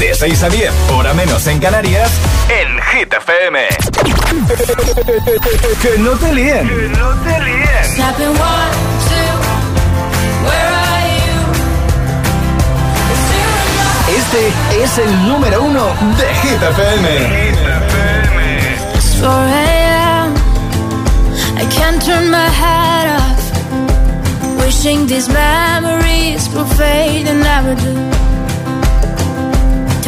[0.00, 2.10] De 6 a 10, hora menos en Canarias,
[2.48, 3.58] en Hit FM.
[5.82, 6.66] que no te líen.
[6.66, 7.84] Que no te líen.
[7.94, 8.72] Snapping one,
[9.10, 9.36] two,
[10.46, 11.38] where are you?
[14.16, 17.06] Este es el número uno de Hit FM.
[19.20, 20.34] 4 a.m.
[21.58, 23.38] I can't turn my head off.
[24.64, 28.29] Wishing these memories will fade and never do.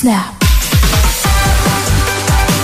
[0.00, 0.34] Snap.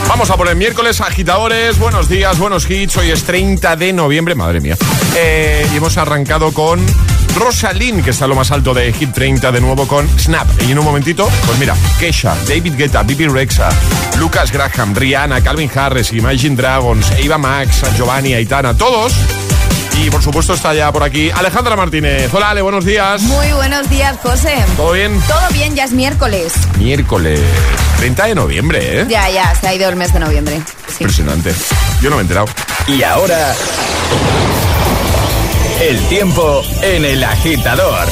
[0.09, 1.79] Vamos a por el miércoles, agitadores.
[1.79, 2.97] Buenos días, buenos hits.
[2.97, 4.77] Hoy es 30 de noviembre, madre mía.
[5.15, 6.81] Eh, y hemos arrancado con
[7.35, 10.49] Rosalind, que está lo más alto de Hit 30, de nuevo con Snap.
[10.67, 13.69] Y en un momentito, pues mira, Kesha, David Guetta, Bibi Rexa,
[14.19, 19.13] Lucas Graham, Rihanna, Calvin Harris, Imagine Dragons, Eva Max, Giovanni, Aitana, todos.
[19.99, 22.33] Y por supuesto está ya por aquí Alejandra Martínez.
[22.33, 23.23] Hola, Ale, buenos días.
[23.23, 24.65] Muy buenos días, José.
[24.77, 25.21] ¿Todo bien?
[25.27, 26.53] Todo bien, ya es miércoles.
[26.79, 27.41] Miércoles
[27.99, 29.07] 30 de noviembre, ¿eh?
[29.09, 30.61] Ya, ya, se ha ido el mes de noviembre.
[30.89, 30.97] Sí.
[31.01, 31.55] Impresionante.
[32.03, 32.47] Yo no me he enterado.
[32.87, 33.55] Y ahora,
[35.81, 38.07] el tiempo en el agitador.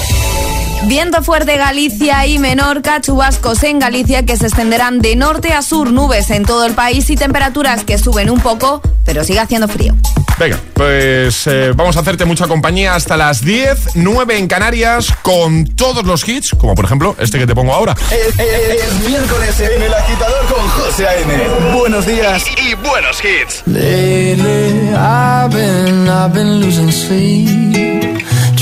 [0.86, 5.90] Viento fuerte Galicia y Menorca, chubascos en Galicia que se extenderán de norte a sur,
[5.90, 9.94] nubes en todo el país y temperaturas que suben un poco, pero sigue haciendo frío.
[10.38, 15.64] Venga, pues eh, vamos a hacerte mucha compañía hasta las 10, 9 en Canarias, con
[15.74, 17.94] todos los hits, como por ejemplo este que te pongo ahora.
[18.10, 21.34] Es, es- es miércoles en el agitador con José A.M.
[21.78, 23.62] Buenos días Y buenos hits.
[23.66, 28.13] Lately, I've been, I've been losing sleep,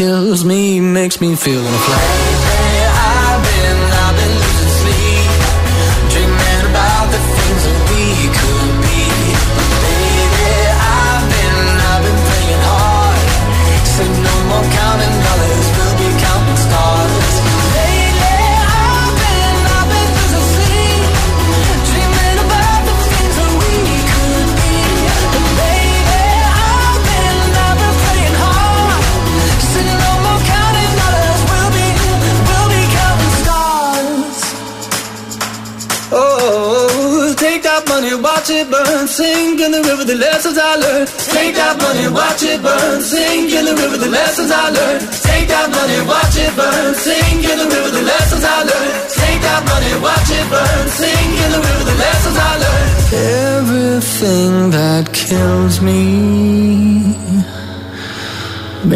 [0.00, 2.49] kills me, makes me feel like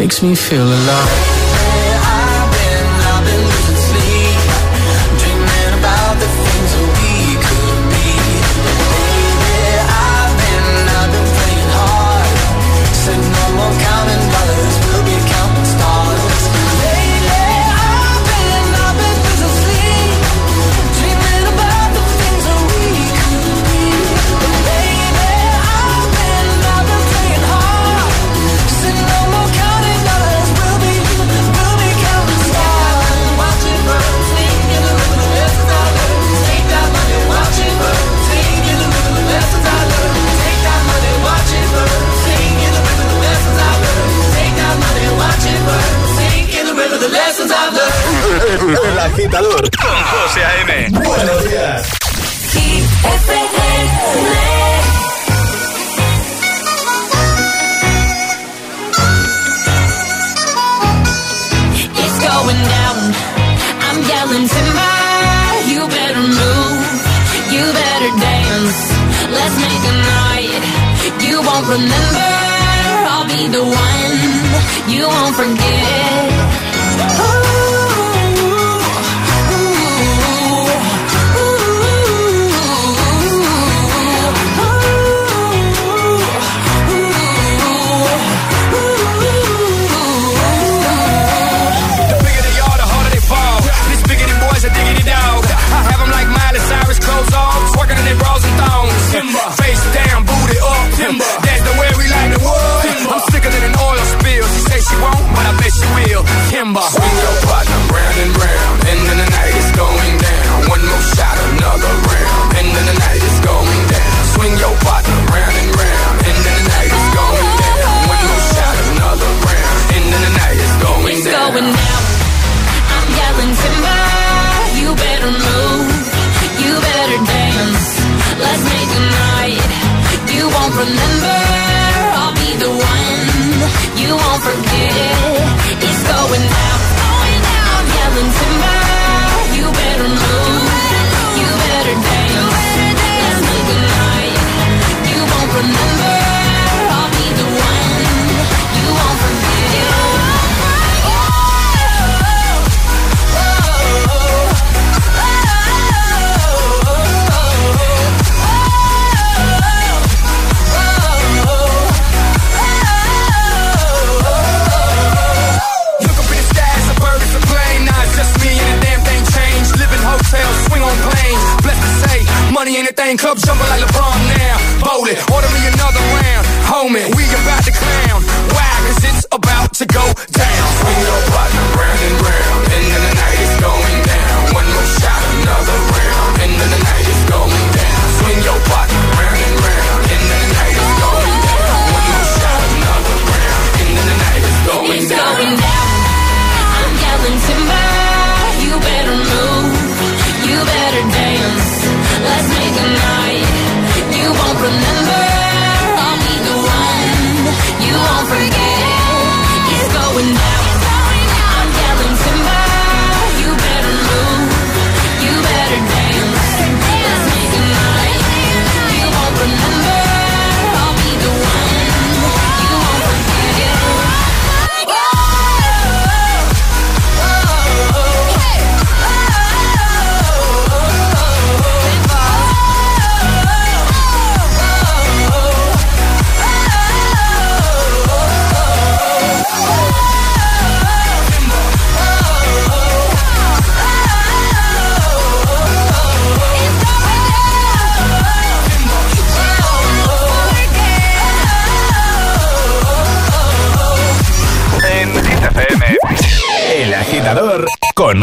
[0.05, 1.44] makes me feel alive.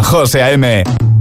[0.03, 1.12] José A.M.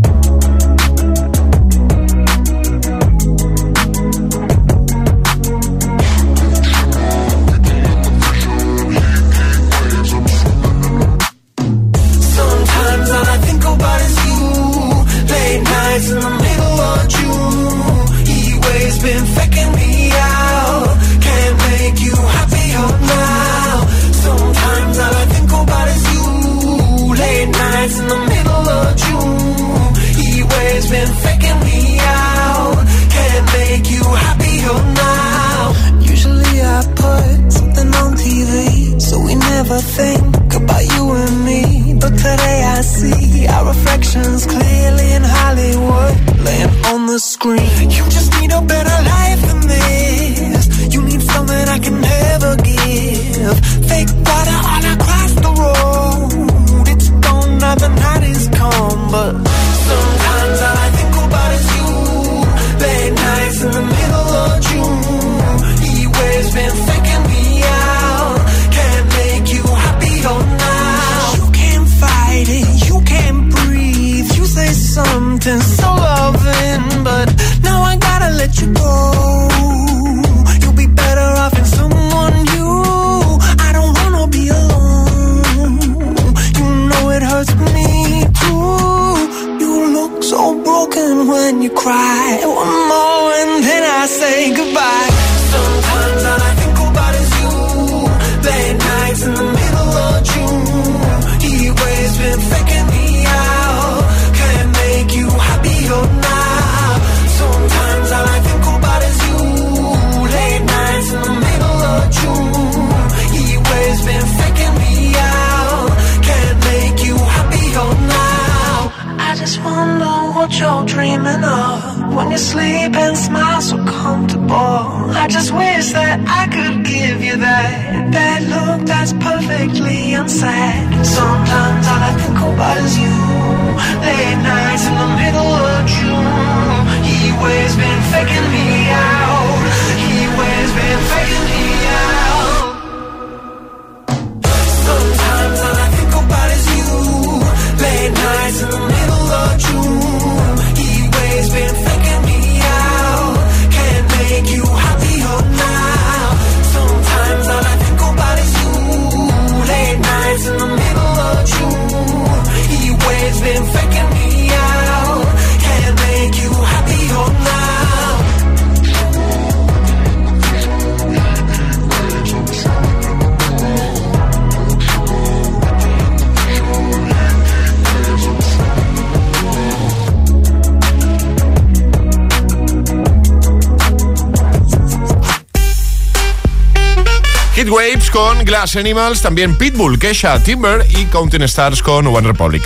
[188.12, 192.64] con Glass Animals, también Pitbull, Kesha, Timber y Counting Stars con One Republic.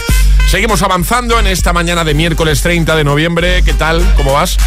[0.50, 3.64] Seguimos avanzando en esta mañana de miércoles 30 de noviembre.
[3.64, 4.04] ¿Qué tal?
[4.16, 4.58] ¿Cómo vas?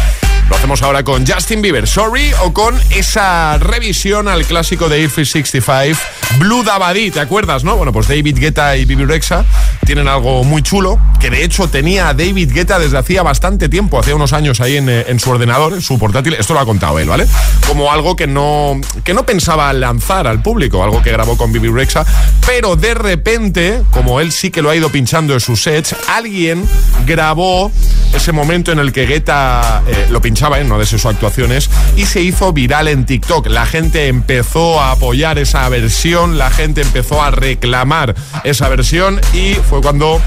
[0.49, 5.15] Lo hacemos ahora con Justin Bieber, Sorry, o con esa revisión al clásico de If
[5.15, 5.99] 65,
[6.39, 7.75] Blue Dabadi, ¿te acuerdas, no?
[7.75, 9.45] Bueno, pues David Guetta y Bibi Rexa
[9.85, 13.99] tienen algo muy chulo, que de hecho tenía a David Guetta desde hacía bastante tiempo,
[13.99, 16.65] hace unos años ahí en, eh, en su ordenador, en su portátil, esto lo ha
[16.65, 17.27] contado él, ¿vale?
[17.67, 21.69] Como algo que no, que no pensaba lanzar al público, algo que grabó con Bibi
[21.69, 22.05] Rexa,
[22.45, 26.65] pero de repente, como él sí que lo ha ido pinchando en sus sets, alguien
[27.05, 27.71] grabó
[28.13, 32.05] ese momento en el que Guetta eh, lo pinchaba en una de sus actuaciones y
[32.05, 33.47] se hizo viral en TikTok.
[33.47, 39.55] La gente empezó a apoyar esa versión, la gente empezó a reclamar esa versión y
[39.55, 40.19] fue cuando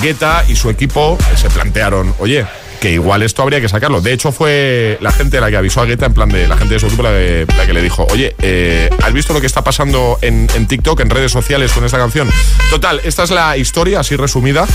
[0.00, 2.46] Guetta y su equipo se plantearon, oye,
[2.80, 4.00] que igual esto habría que sacarlo.
[4.00, 6.74] De hecho, fue la gente la que avisó a Guetta, en plan de la gente
[6.74, 10.18] de su equipo, la que, le dijo, oye, eh, ¿has visto lo que está pasando
[10.20, 12.28] en, TikTok, en redes sociales con esta canción?
[12.70, 14.66] Total, esta es la historia, así resumida,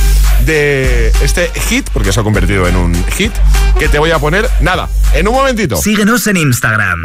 [0.45, 3.31] de este hit, porque se ha convertido en un hit,
[3.79, 5.77] que te voy a poner, nada, en un momentito.
[5.77, 7.03] Síguenos en Instagram.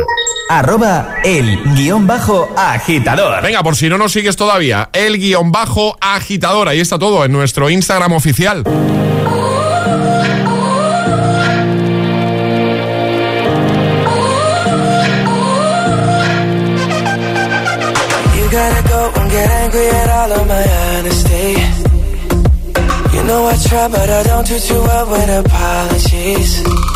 [0.49, 3.43] Arroba el guion bajo agitador.
[3.43, 6.69] Venga, por si no nos sigues todavía, el guion bajo agitador.
[6.69, 8.65] Ahí está todo en nuestro Instagram oficial.
[18.57, 21.49] gotta go and get angry at all of my honesty.
[23.15, 26.96] You know I try, but I don't do too well with apologies.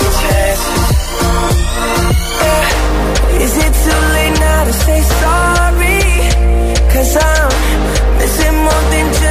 [3.45, 6.01] Is it too late now to say sorry?
[6.93, 7.49] Cause I'm
[8.19, 9.30] missing more than just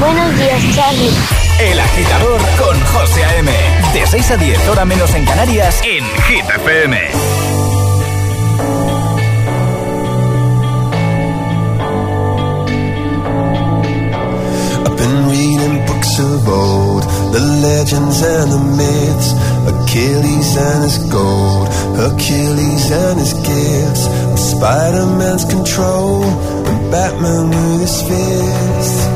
[0.00, 1.10] Buenos días, Charlie.
[1.58, 3.50] El agitador con José A.M.
[3.94, 6.98] De 6 a 10, hora menos en Canarias, en Hit FM.
[14.84, 19.32] I've been reading books of old, the legends and the myths,
[19.66, 24.08] Achilles and his gold, Hercules and his gifts,
[24.52, 29.15] Spider-Man's control, and Batman with his fists.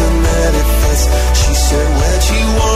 [0.00, 1.04] Of person that it fits.
[1.38, 2.75] She said, Where'd you wanna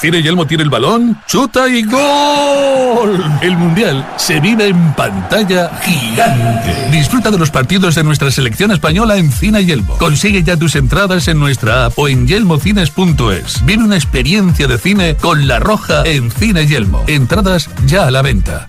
[0.00, 3.22] Cine Yelmo tiene el balón, chuta y gol.
[3.42, 6.88] El Mundial se vive en pantalla gigante.
[6.90, 9.98] Disfruta de los partidos de nuestra selección española en Cine Yelmo.
[9.98, 13.64] Consigue ya tus entradas en nuestra app o en yelmocines.es.
[13.66, 17.04] Vive una experiencia de cine con La Roja en Cine Yelmo.
[17.06, 18.68] Entradas ya a la venta.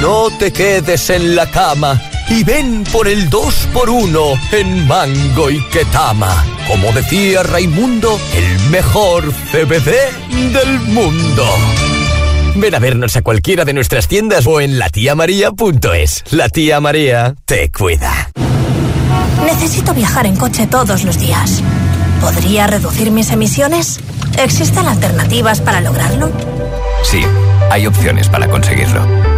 [0.00, 6.44] No te quedes en la cama y ven por el 2x1 en Mango y Ketama.
[6.66, 11.44] Como decía Raimundo, el mejor CBD del mundo.
[12.54, 16.24] Ven a vernos a cualquiera de nuestras tiendas o en latiamaria.es.
[16.30, 18.30] La tía María te cuida.
[19.44, 21.62] Necesito viajar en coche todos los días.
[22.20, 24.00] ¿Podría reducir mis emisiones?
[24.38, 26.30] ¿Existen alternativas para lograrlo?
[27.04, 27.22] Sí,
[27.70, 29.37] hay opciones para conseguirlo.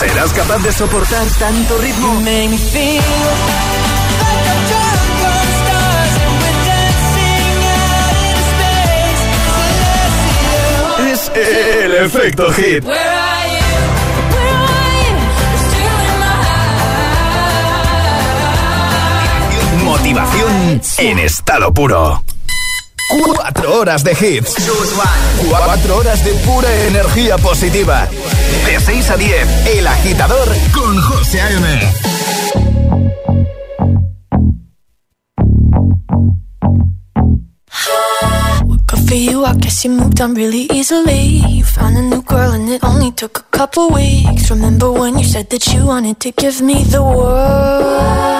[0.00, 2.20] ¿Serás capaz de soportar tanto ritmo?
[11.06, 12.82] Es el efecto hit.
[19.84, 22.22] Motivación en estado puro.
[23.10, 24.54] Cuatro horas de hits.
[25.48, 28.06] Cuatro horas de pura energía positiva.
[28.66, 31.80] De 6 a 10, El Agitador con José A.M.
[39.10, 41.42] For you, I guess you moved on really easily.
[41.48, 44.50] You found a new girl and it only took a couple weeks.
[44.50, 48.39] Remember when you said that you wanted to give me the world?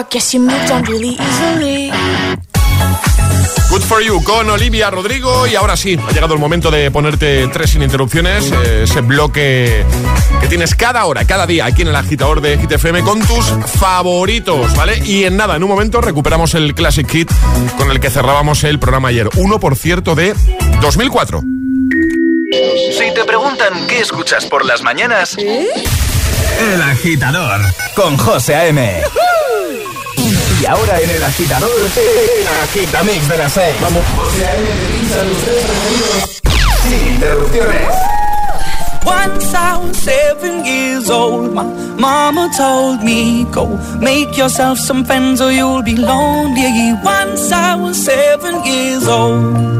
[0.00, 1.92] I guess you moved on really easily.
[3.68, 7.46] Good for You con Olivia Rodrigo y ahora sí, ha llegado el momento de ponerte
[7.48, 9.84] tres sin interrupciones, eh, ese bloque
[10.40, 13.44] que tienes cada hora, cada día aquí en el agitador de GTFM con tus
[13.78, 15.02] favoritos, ¿vale?
[15.04, 17.30] Y en nada, en un momento recuperamos el Classic Hit
[17.76, 20.34] con el que cerrábamos el programa ayer, uno por cierto de
[20.80, 21.42] 2004.
[22.96, 27.60] Si te preguntan qué escuchas por las mañanas, El Agitador
[27.94, 29.02] con José A.M.
[30.60, 33.76] Y ahora en el agitador, el agitamix de las 6.
[33.80, 34.02] Vamos,
[36.82, 37.94] sin interrupciones.
[39.06, 41.64] Once I was seven years old, my
[41.98, 43.66] mama told me, Go
[43.98, 46.92] make yourself some friends or you'll be lonely.
[47.02, 49.79] Once I was seven years old.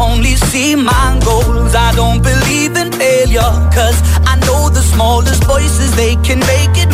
[0.00, 1.74] Only see my goals.
[1.74, 3.52] I don't believe in failure.
[3.72, 6.90] Cause I know the smallest voices, they can make it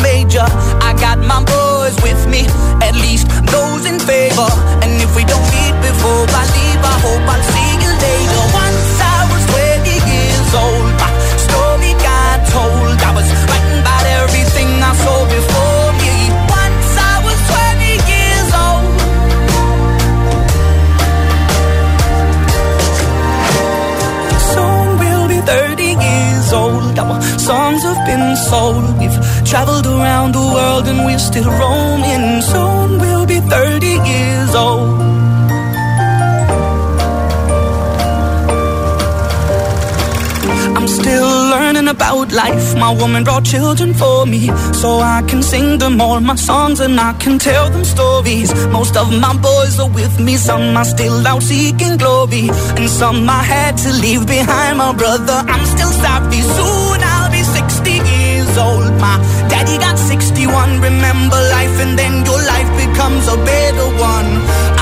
[42.43, 42.75] life.
[42.75, 44.41] My woman brought children for me,
[44.81, 48.49] so I can sing them all my songs and I can tell them stories.
[48.77, 52.45] Most of my boys are with me, some are still out seeking glory,
[52.77, 54.77] and some I had to leave behind.
[54.77, 56.41] My brother, I'm still sorry.
[56.57, 58.91] Soon I'll be 60 years old.
[59.05, 59.15] My
[59.51, 60.81] daddy got 61.
[60.89, 64.29] Remember life, and then your life becomes a better one.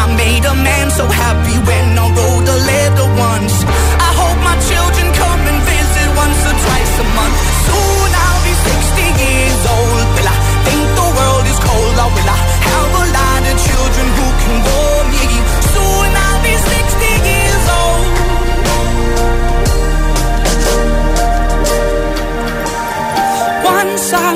[0.01, 3.55] I made a man so happy when I wrote a letter once.
[4.07, 7.51] I hope my children come and visit once or twice a month.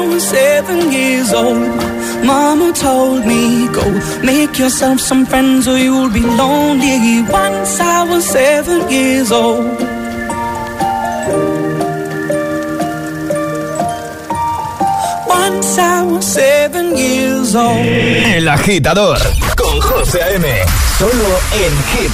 [0.08, 1.68] Was seven years old.
[2.24, 3.86] Mama told me, go
[4.24, 7.22] make yourself some friends or you'll be lonely.
[7.30, 9.66] Once I was seven years old.
[15.28, 17.86] Once I was seven years old.
[18.38, 19.20] El agitador
[19.56, 20.48] con José A.M.
[20.98, 21.30] Solo
[21.64, 22.14] en Hit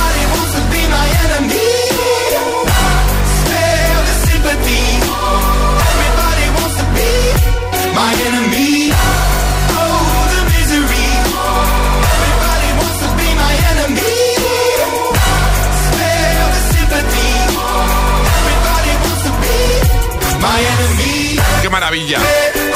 [21.91, 22.19] maravilla!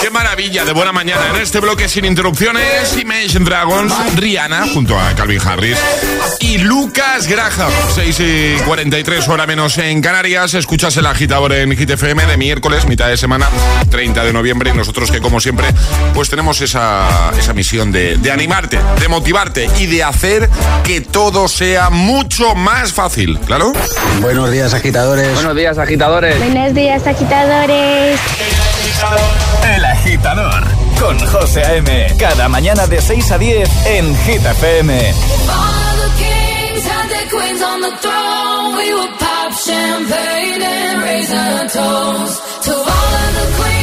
[0.02, 0.66] ¡Qué maravilla!
[0.66, 2.98] De buena mañana en este bloque sin interrupciones.
[3.00, 5.78] Imagine Dragons, Rihanna junto a Calvin Harris
[6.42, 7.72] y Lucas Graham.
[7.94, 10.54] 6 y 43 hora menos en Canarias.
[10.54, 13.48] Escuchas el agitador en Hit FM de miércoles, mitad de semana,
[13.90, 14.72] 30 de noviembre.
[14.72, 15.68] Y nosotros que como siempre,
[16.14, 20.50] pues tenemos esa, esa misión de, de animarte, de motivarte y de hacer
[20.84, 23.40] que todo sea mucho más fácil.
[23.46, 23.72] ¿Claro?
[24.20, 25.36] Buenos días, agitadores.
[25.36, 26.38] Buenos días, agitadores.
[26.38, 28.20] Buenos días, agitadores.
[29.76, 30.64] El agitador
[31.00, 32.08] con José A.M.
[32.18, 35.14] Cada mañana de 6 a 10 en Hit FM.
[42.66, 42.88] To all
[43.36, 43.75] the queens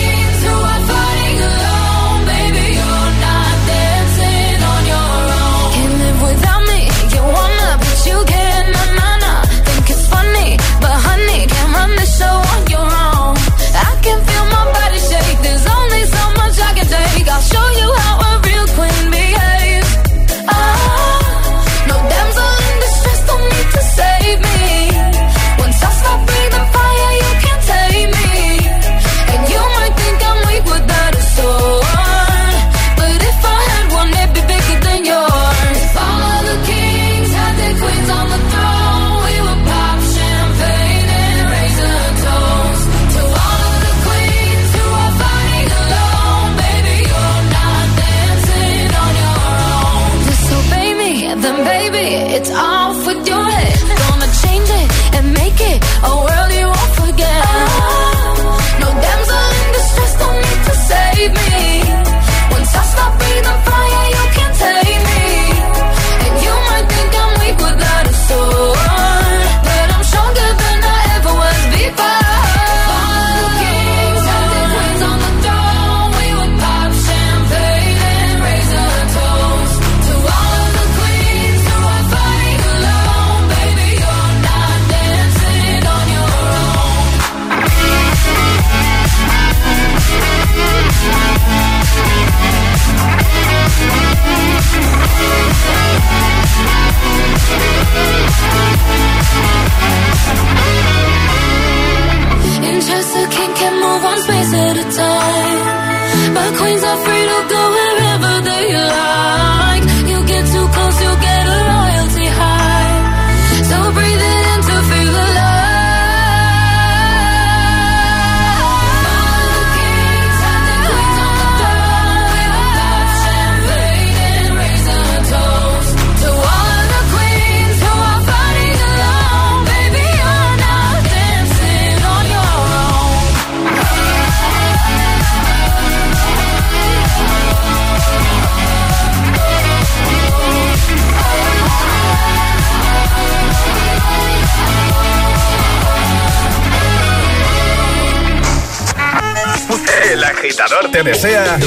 [150.91, 151.59] te desea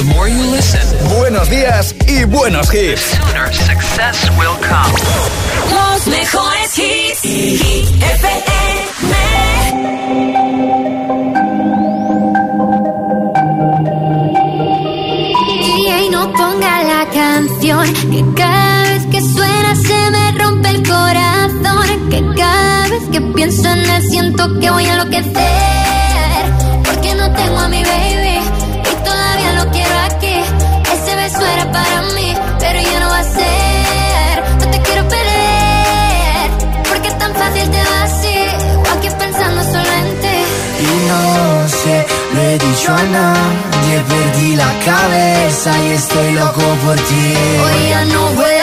[1.16, 3.18] buenos días y buenos hits.
[3.52, 4.92] success will come.
[5.70, 7.24] Los mejores hits.
[7.24, 8.44] IFM.
[15.62, 22.10] Y no ponga la canción que cada vez que suena se me rompe el corazón.
[22.10, 25.85] Que cada vez que pienso en él siento que voy a enloquecer.
[31.76, 32.28] para mí,
[32.62, 34.32] pero ya no va a ser.
[34.60, 36.46] No te quiero perder,
[36.88, 38.38] porque tan fácil te va así.
[38.84, 40.38] O aquí pensando solo en ti.
[40.88, 41.22] Y no
[41.80, 41.96] sé,
[42.34, 43.94] lo he dicho a nadie.
[44.12, 47.26] Perdí la cabeza y estoy loco por ti.
[47.64, 48.55] Hoy ya no voy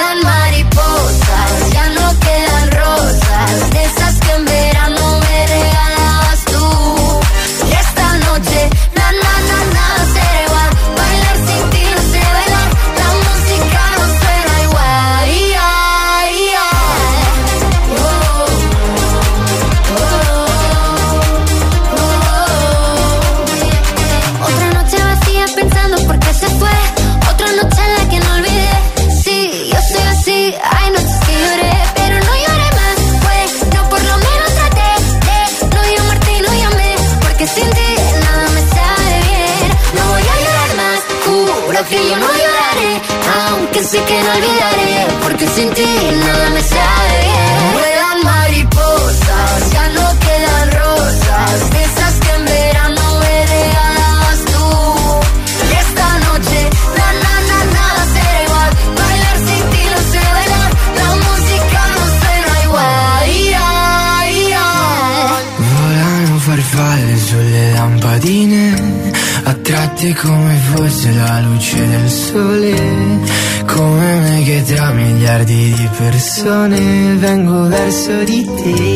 [76.24, 78.93] persone vengo verso di te.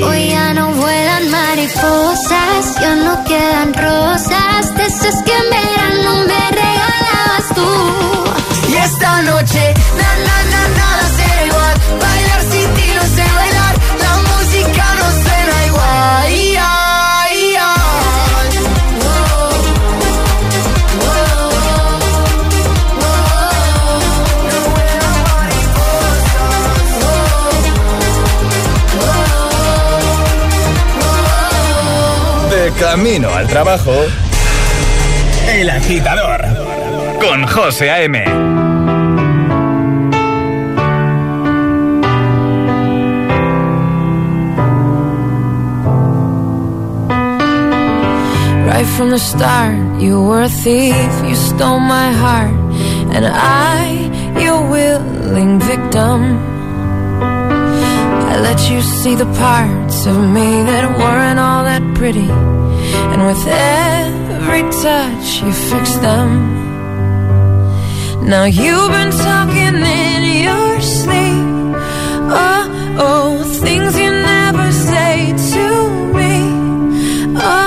[33.18, 33.94] camino al trabajo.
[35.50, 36.46] El agitador
[37.20, 38.24] con José A.M.
[48.66, 50.96] Right from the start, you were a thief,
[51.28, 52.54] you stole my heart,
[53.16, 56.38] and I, your willing victim.
[58.30, 59.77] I let you see the part
[60.08, 62.30] of me that weren't all that pretty.
[63.12, 66.30] And with every touch, you fix them.
[68.34, 71.48] Now you've been talking in your sleep.
[72.30, 72.64] Oh,
[73.08, 75.14] oh, things you never say
[75.54, 75.66] to
[76.18, 76.36] me.
[77.50, 77.67] Oh,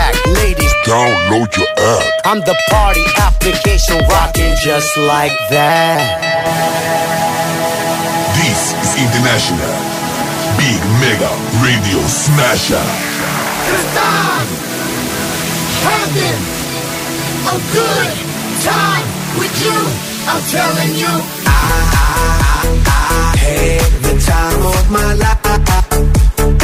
[0.00, 0.14] back.
[0.40, 2.08] Ladies, Download your app.
[2.24, 6.00] I'm the party application rocking just like that.
[8.40, 9.76] This is International
[10.60, 11.32] Big Mega
[11.66, 12.86] Radio Smasher.
[13.68, 14.46] Cause I'm
[15.88, 16.40] having
[17.54, 18.10] a good
[18.64, 19.06] time
[19.38, 19.78] with you.
[20.30, 21.14] I'm telling you.
[21.44, 25.40] I had the time of my life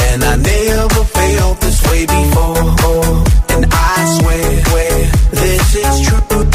[0.08, 2.56] And I never felt this way before.
[3.54, 6.45] And I swear, swear this is true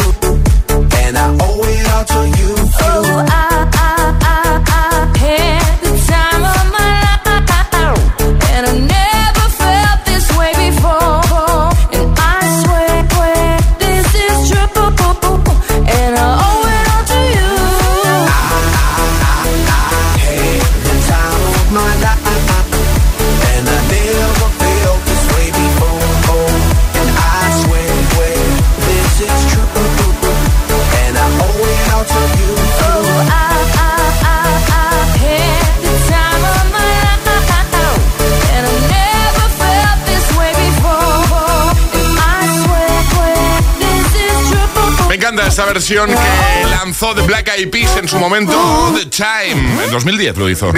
[45.52, 48.54] esta versión que lanzó The Black Eyed Peas en su momento,
[48.96, 49.84] The Time.
[49.84, 50.72] En 2010 lo hizo.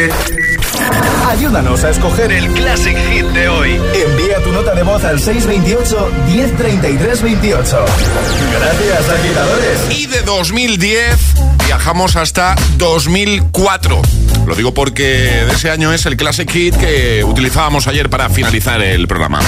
[1.30, 3.80] Ayúdanos a escoger el Classic Hit de hoy.
[3.94, 7.86] Envía tu nota de voz al 628 1033 28.
[8.60, 9.80] Gracias, agitadores.
[9.92, 11.20] Y de 2010
[11.68, 14.02] viajamos hasta 2004.
[14.46, 18.82] Lo digo porque de ese año es el Classic Hit que utilizábamos ayer para finalizar
[18.82, 19.40] el programa.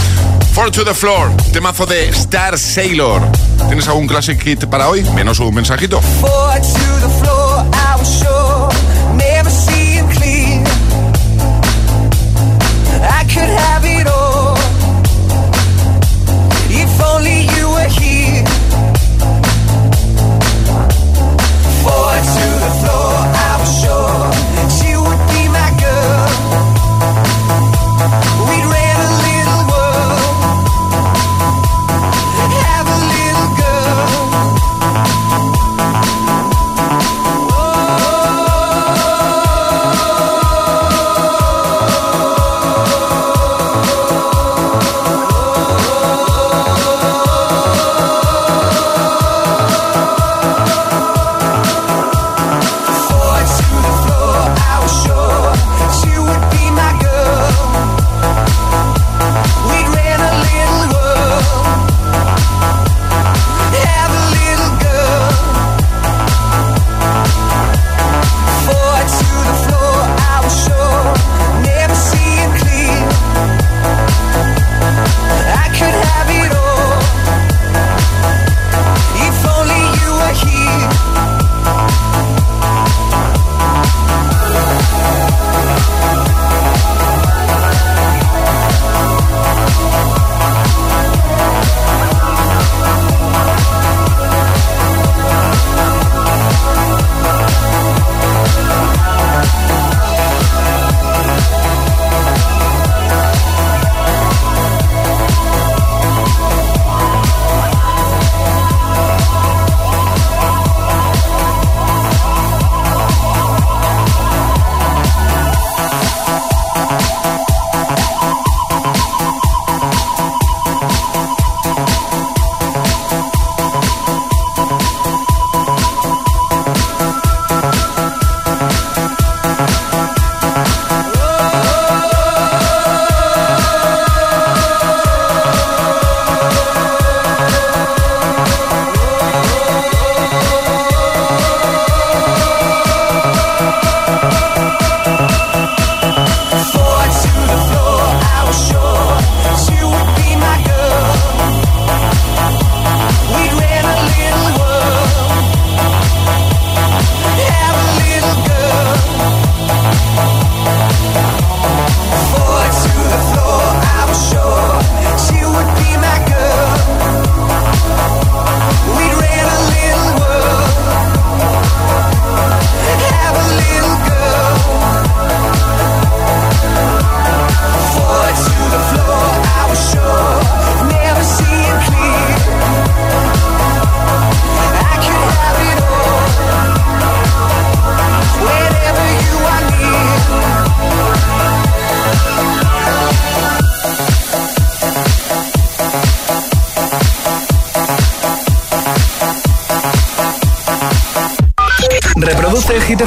[0.53, 3.21] Four to the Floor, temazo de Star Sailor.
[3.67, 5.03] ¿Tienes algún Classic Hit para hoy?
[5.15, 5.99] Menos un mensajito.
[16.77, 18.43] If only you were here
[22.25, 22.54] to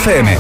[0.09, 0.38] FM.